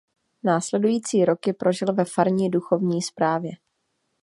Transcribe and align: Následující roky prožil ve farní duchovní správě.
Následující 0.43 1.25
roky 1.25 1.53
prožil 1.53 1.93
ve 1.93 2.05
farní 2.05 2.49
duchovní 2.49 3.01
správě. 3.01 3.51